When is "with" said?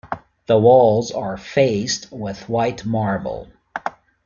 2.11-2.49